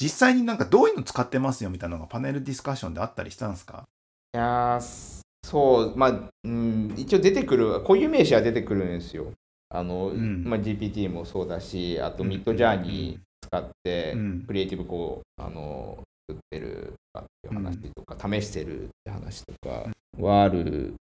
[0.00, 3.86] 実際になんかどういうの使ってますよみたいなのがパネルディスカッションであったりしたんですか？
[4.34, 9.32] いやーそう、まあ、うん、一応出てくる、固有名詞は出てくるんですよ。
[9.68, 15.98] あの、んまあ、GPT もそうだし、あとうんミッドジャーニー使って、うんクリエイティブこう、あの、
[16.28, 20.94] 作ってるとかっていう話とか、試してるって話とかはある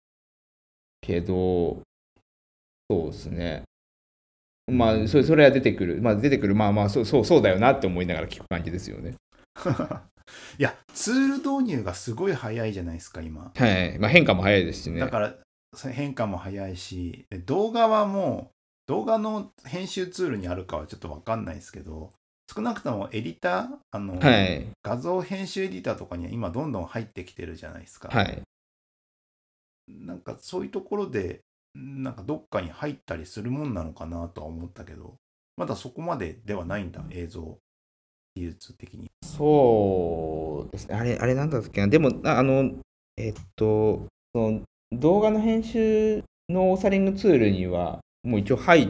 [1.01, 1.81] けど、
[2.89, 3.63] そうですね。
[4.69, 6.01] まあ、それそれは出てくる。
[6.01, 6.55] まあ、出てくる。
[6.55, 9.15] まあまあ、そうそうそうだよなって思いながら聞く感じですよね。
[10.57, 13.51] いや、ツール導入がすごい早いじゃないですか、今。
[13.55, 13.99] はい。
[13.99, 14.99] まあ、変化も早いですしね。
[14.99, 15.35] だから、
[15.91, 22.11] 変化も早いし、で動画はもう、動画の編集ツールにあるかはちょっとわかんないですけど、
[22.53, 24.65] 少なくともエディター、あの、はい。
[24.81, 28.09] 画像編集エディターとかには今どんどん入ってきてるじゃないですか。
[28.09, 28.41] はい。
[29.89, 31.41] なんかそういうところで、
[31.75, 35.15] なんかどっかに入ったりするもんなのかなとは思ったけど、
[35.57, 37.57] まだそこまでではないんだ、映像
[38.37, 39.09] 技術的に。
[39.25, 40.95] そうですね。
[40.95, 41.87] あれ、あれなんだっけな？
[41.87, 42.71] でも、ああの、
[43.17, 48.89] えっと、その動画の編集のオーサリングツールには、もう一応入っ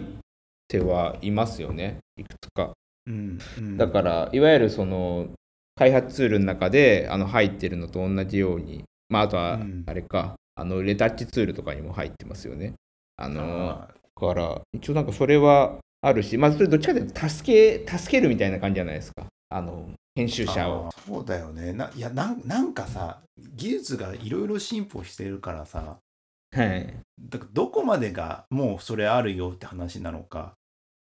[0.67, 1.99] てはいますよね。
[2.17, 2.73] いくつか。
[3.07, 5.29] うんうんだから、いわゆるその、
[5.75, 12.73] 開発ツールの中であの入ってるのと同じように、まあ、あとはうん、あれか、あの、レタッチツールとかにも入ってますよね。
[13.15, 19.25] あの、から、一応なんかそれはあるし、まあ、それどっちかというと助け、助けるみたいな感じじゃないですか。
[19.49, 20.89] あの、編集者を。
[21.05, 23.19] そうだよねないやなんなんかさ
[23.55, 25.97] 技術がいろいろ進歩してるからさ
[26.51, 26.93] はい。
[27.19, 30.53] だからどこまでがもうそれあるよって話なのか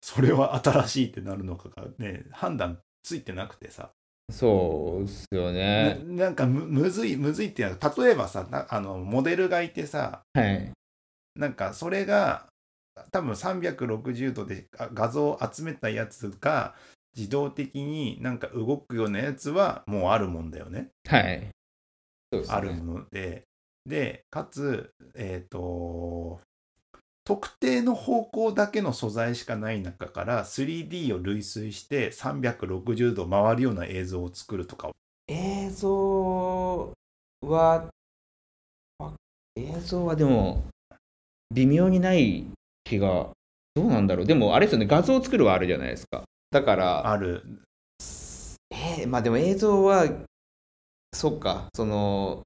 [0.02, 3.90] それは新しいってなるのかがね判断ついてなくてさ、
[4.32, 6.02] そうっすよなね。
[6.06, 10.72] なんかむむずいむずいっていうのは例えばさなあのモデルがいてさはい。
[11.36, 12.48] なんかそれが
[13.12, 16.76] 多分360度であ画像を集めたやつが
[17.16, 20.90] 自動的になんか動くようなやつはもうあるもんだよね。
[21.08, 21.50] はい。
[22.32, 22.56] そうですね。
[22.56, 23.44] あるので、
[23.86, 26.40] で、かつ、えっ、と、
[27.26, 34.90] 特定の方向だけの素材しかない中から 3D を類推して360度回るような映像を作るとか
[35.28, 36.94] 映像
[37.42, 37.90] は
[39.00, 39.14] あ
[39.56, 40.66] 映像はでも
[41.52, 42.46] 微妙にない
[42.84, 43.30] 気が
[43.74, 47.44] どうなんだろうでもあれですよね画像を作るはあるじゃないですかだからある
[48.72, 50.08] えーまあでも映像は
[51.12, 52.44] そっかその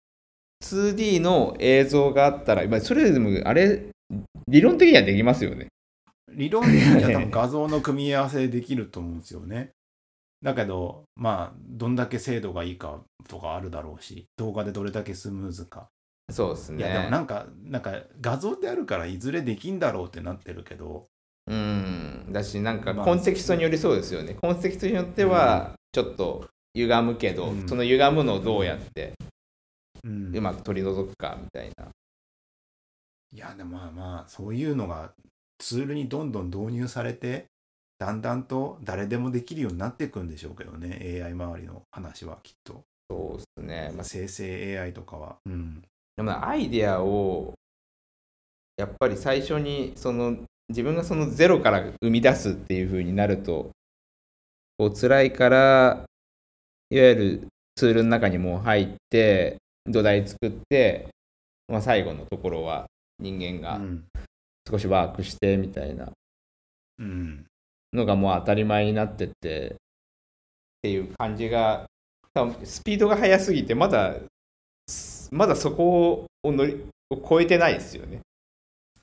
[0.63, 3.83] 2D の映像があったら、まあ、それでもあれ
[4.47, 5.67] 理論的にはできますよね
[6.31, 9.71] 理論的には多分画像の組み合わせでできると思うんですよね。
[10.43, 15.87] だけどまあどんだけ精度がいいかとかあるだろうし動画でどれだけスムーズか。
[16.29, 21.07] そうですねいやでもなんかなんか画像であるからいずれできんだろうってなってるけど
[21.47, 22.25] うん。
[22.31, 27.67] だしなんかまあコンテキストによりそうですよね、コンテキストによってはちょっと歪むけど、うん。
[27.67, 29.13] その歪むのをどうやって
[30.03, 30.35] うん。
[30.35, 31.87] うまく取り除くかみたいな、
[33.33, 35.11] いやでもまあまあそういうのが
[35.59, 37.45] ツールにどんどん導入されて
[37.99, 42.83] だんだんと誰でもできるようになっていくんでしょうけどね AI 周りの話はきっと。
[43.09, 45.37] そうですね、まあ、生成 AI とかは。
[45.45, 45.81] うん。
[46.15, 47.53] でもアイデアを
[48.75, 50.37] やっぱり最初にその
[50.69, 53.71] 自分がそのゼロから生み出すっていう風になると
[54.77, 56.05] こう辛いから
[56.89, 61.07] いわゆるツールの中にもう入って土台作って、
[61.67, 62.85] まあ、最後のところは
[63.19, 64.03] 人間がうん。
[64.69, 66.09] 少しワークしてみたいな
[66.99, 67.45] うん。
[67.93, 69.75] のがもう当たり前になってってっ
[70.81, 71.85] ていう感じが
[72.33, 74.15] 多分スピードが速すぎてまだ
[75.31, 78.19] まだそこを乗りを超えてないですよね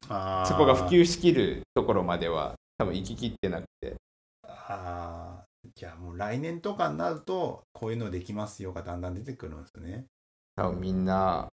[0.05, 3.95] そこが普及しきるところまでは多分行ききってなくて。
[4.47, 10.05] ああ、じゃあもう来年とかになると、こういうのできますよがだんだん出てくるんですね。
[10.57, 11.49] 多分みんな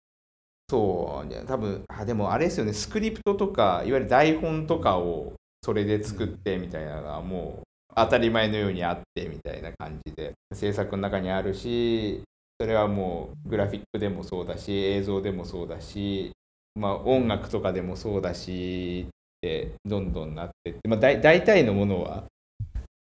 [0.68, 2.72] そう多分あでもあれですよね。
[2.72, 10.34] スクリプトとかいわゆる台本とかをそれで作ってみたいなのはもう当たり前のようにあってみたいな感じで。
[10.54, 12.22] 制作の中にあるし
[12.58, 16.32] それはもうグラフィックでもそうだし映像でもそうだし、
[16.78, 19.10] まあ、音楽とかでもそうだしっ
[19.42, 22.24] てどんどんなってって、まあ、大体のものは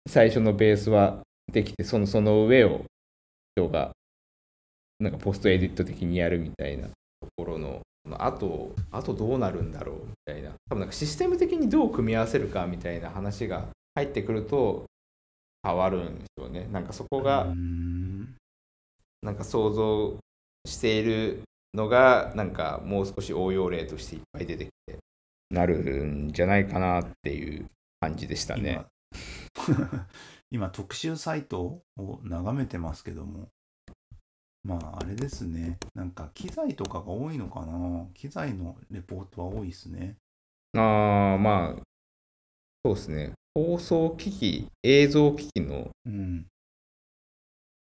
[0.08, 2.86] 最初のベースはできてそのその上を
[3.56, 3.92] 人が
[5.00, 6.92] なんかポストエディット的にやるみたいなと
[7.36, 7.82] ころの
[8.12, 10.52] あとあとどうなるんだろうみたいな。
[10.70, 14.86] 多分なんかシステム的にどう組み合わせるかみたいな話が入ってくると
[15.64, 16.68] 変わるんでしょうね。
[16.72, 17.48] なんかそこが
[19.22, 20.18] なんか想像
[20.66, 25.00] しているのがなんかもう少し応用例としていっぱい出てきて
[25.50, 27.66] なるんじゃないかなっていう
[28.00, 28.86] 感じでしたね。
[29.68, 30.08] 今。
[30.52, 33.50] 今特集サイトを眺めてますけども。
[34.64, 35.78] まああれですね。
[35.94, 38.08] なんか機材とかが多いのかな。
[38.14, 40.18] 機材のレポートは多いですね。
[40.76, 41.82] ああまあ
[42.86, 43.34] そうですね。
[43.56, 46.46] 放送機器映像機器のうん。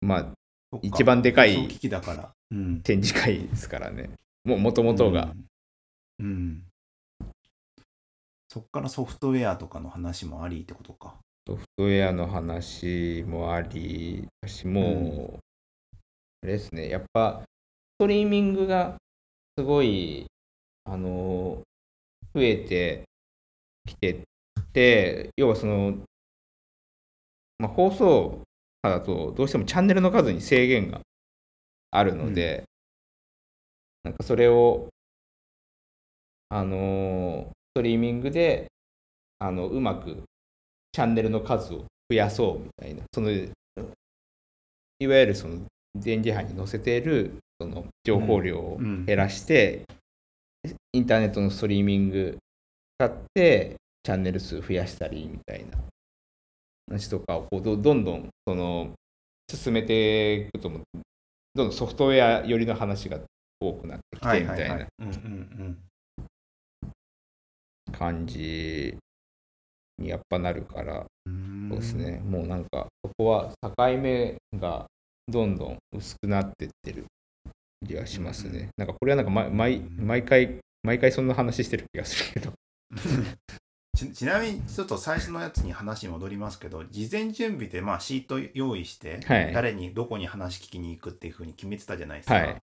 [0.02, 0.37] まあ
[0.82, 2.32] 一番でかい機器だから。
[2.52, 2.82] うん。
[2.82, 4.10] 展示会ですからね。
[4.44, 5.34] ももともとが、
[6.20, 6.64] うん、うん。
[8.50, 11.16] そっからソフトウェアとかの話もありってことか。
[11.48, 15.40] ソフトウェアの話もありだしもう、
[16.44, 16.90] あれですね。
[16.90, 17.46] やっぱス
[18.00, 18.96] トリーミングが
[19.58, 20.28] すごい
[20.86, 21.62] あの
[22.34, 23.04] 増えて
[23.86, 24.24] きて
[24.74, 25.98] て要はその、
[27.58, 28.42] まあ、放送
[28.82, 31.02] 波だとどうしてもチャンネルの数に制限が
[31.92, 32.64] あるので、
[34.04, 34.88] なんかそれを
[36.50, 38.68] あのストリーミングで
[39.40, 40.24] あのうまく
[40.92, 45.60] チャンネルの数を増やそうみたいなそのいわゆるその
[45.96, 49.06] 電磁波に載せているその情報量をうん。
[49.06, 49.84] 減らして、
[50.94, 52.38] インターネットのストリーミング
[53.00, 55.78] 使ってチャンネル数増やしたりみたいな
[56.90, 58.92] 話とかをこうどどんどんその
[59.50, 60.82] 進めていくとも
[61.56, 63.20] どんどんソフトウェア寄りの話が
[63.60, 64.88] 多くなってきてみたいな
[67.92, 68.98] 感じ
[69.98, 71.06] にやっぱなるから。
[71.26, 71.70] うん。
[71.70, 74.86] そうですね、もうなんか、そこは境目が
[75.28, 77.06] どんどん薄くなってってる
[77.86, 78.70] 気がしますね。
[78.78, 82.54] なんかこれはなんか毎毎毎回、毎回そんな話してる気がするけど。
[83.98, 89.54] ちちなみにちょっと最初のやつに話戻りますけど事前準備でまあシート用意して、はい。
[89.54, 92.36] 誰にどこに話聞きに行くっていうふうに決めてたじゃないですか。
[92.36, 92.58] はい。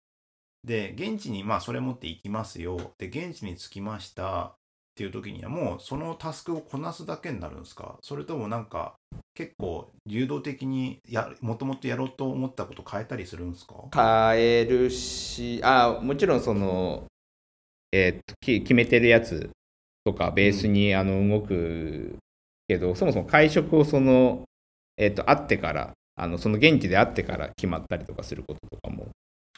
[0.65, 2.93] で現地にまあそれ持って行きますよ。
[2.99, 4.43] で現地に着きました。
[4.45, 7.97] っていう時にはもうそのタスクをこなすだけになるんですか？
[8.03, 8.93] それともなんか
[9.35, 13.75] 結構流動的にやもともとやろうと思ったこと変えたりするんですか？
[14.35, 17.05] 変えるし、あもちろんその、
[17.91, 19.49] えーっとき決めてるやつ
[20.05, 22.17] とかベースにあの動く
[22.69, 24.45] けど、そもそも会食をその、
[24.97, 29.09] えっと会ってからあのその現地で会ってから決まったりとかすることとかも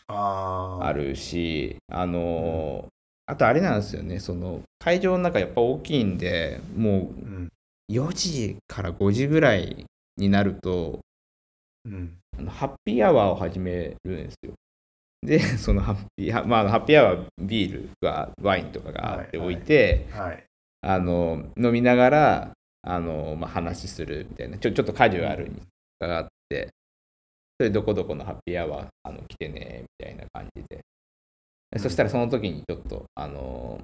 [0.07, 2.87] あるしあの、
[3.27, 7.49] あとあれなんですよねその会場の中やっぱ大きいんでもううん。
[7.91, 9.85] 4時から5時ぐらい
[10.17, 11.01] になると
[11.85, 12.17] うん。
[12.39, 14.55] あのハッピーアワーを始めるんですよ。
[15.25, 20.45] で、 そのハッピー、まあ、ハッピーアワービールがワインとかがあってはいはい置いて、はい。
[20.87, 22.53] あの飲みながら
[22.83, 24.59] あの、まあ、話するみたいな。
[24.59, 25.63] ちょちょっとカジュアルに
[25.99, 26.69] があって
[27.59, 30.81] それどこどこのハッピーアワーあの来てねみたいな感じで、
[31.73, 31.81] うん。
[31.81, 33.81] そしたらその時にちょっとあの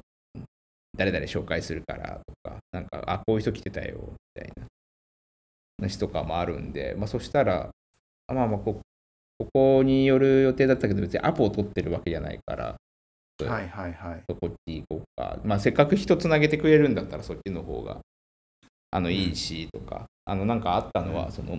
[0.96, 3.96] 誰々紹介するからとかなんかあこういう人来てたよ
[4.36, 4.66] みたいな
[5.78, 7.70] 話とかもあるんで、まあ、そしたら
[8.26, 8.80] あまあまあこ
[9.40, 12.76] ここに寄る予定だったけど別にアポを取ってるわけじゃないから
[13.46, 14.22] はいはいはい。
[14.28, 15.38] こっち行こうか。
[15.44, 17.98] まあ、せっかく人つなげてくれるんだったらそっちの方が
[18.90, 19.14] あのん。
[19.14, 21.32] いいしとか、あのなんかあったのは、うん。
[21.32, 21.58] その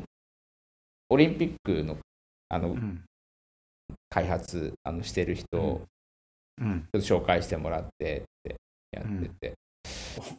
[1.09, 1.97] オリンピックの
[2.49, 3.01] あのうん。
[4.09, 5.81] 開発あのしてる人を
[6.61, 6.87] うん。
[6.93, 8.55] ちょっと紹介してもらってって
[8.91, 9.53] やってて、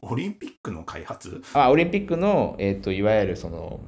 [0.03, 1.43] おオリンピックの開発？
[1.55, 3.81] あオリンピックの、えー、といわゆるその、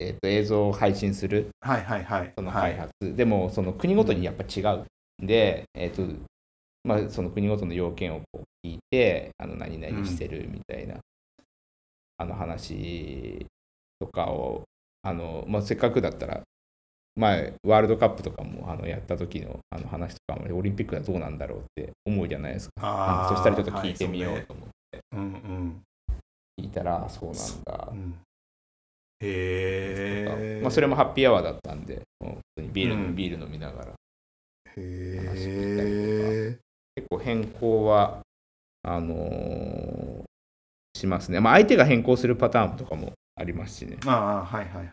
[0.00, 2.32] えー、と映像を配信するはいはいはい。
[2.34, 4.86] そのはい開発、でもその国ごとにやっぱ違う
[5.22, 6.02] んで、えーと
[6.84, 10.96] まあ、その国ごとの要件をこう聞いてあの何々してるみたいな、
[12.16, 13.46] あの話
[14.00, 14.62] とかを
[15.02, 16.40] あの、まあ、せっかくだったら
[17.16, 23.26] 前ワールドカップとかもあのやった時のあの話とかもオリンピックはどうなんだろうって思うじゃないですか。
[23.28, 25.82] そしたらちょっと聞いてみようはいと思って、うんうん。
[26.58, 27.88] 聞いたらそうなんだ。
[27.92, 28.14] うん
[29.22, 32.02] へえまあ、それもハッピーアワーだったんで
[32.72, 33.16] ビール,、うん。
[33.16, 33.88] ビール飲みながら。
[33.88, 33.92] へ
[34.76, 36.58] え
[36.94, 38.20] 結構変更は
[38.82, 40.24] あのー
[40.98, 41.40] しますね。
[41.40, 43.96] まあ相手が変更するパターンとかもありますしね。
[44.06, 44.92] ああはいはいはい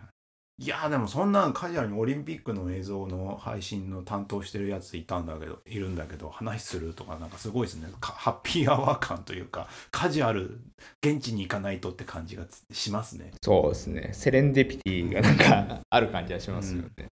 [0.60, 7.88] いやーでもそんなカジュアルにオリンピックの映像の配信の担当してるやついたんだけどいるんだけど話するとかなんかすごいですね。
[8.02, 10.60] かハッピー アワー感というかカジュアル
[11.04, 13.34] 現地に行かないとって感じがつしますね。
[13.44, 14.10] そうですね。
[14.14, 17.08] セレンディピティがなんかある感じはしますよね。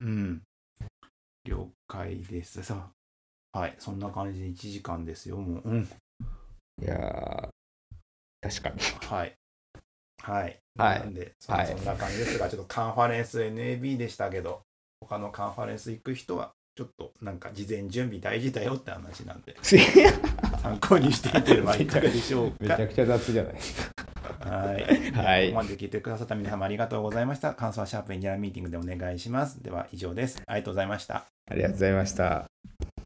[0.00, 0.42] うん。
[1.44, 2.62] 了解です。
[2.62, 2.90] さ
[3.52, 3.58] あ。
[3.58, 3.74] はい。
[3.78, 5.68] そんな感じで1時間ですよもう。
[5.68, 5.88] うん。
[6.80, 7.48] いやー
[8.40, 8.80] 確かに。
[9.06, 9.37] はい。
[10.28, 10.60] はい。
[10.76, 11.64] はいなんで、そ,、んな
[11.96, 14.62] 感じですが、ちょっとカンファレンス NAB でしたけど、
[15.00, 19.56] 他のカンファレンス行く人は、ちょっとなんか事前準備大事だよって話なんで、
[20.62, 22.56] 参考にしてみてはいかがでしょうか。
[22.60, 24.08] めちゃくちゃ雑じゃないですか。
[24.48, 24.82] はい。
[25.12, 27.54] はいここまで聞いてくださった皆様ありがとうございました。
[27.54, 29.62] 感想はシャープインディアンミーティングでお願いします。
[29.62, 30.40] では以上です。
[30.46, 31.24] ありがとうございました。
[31.50, 32.97] ありがとうございました。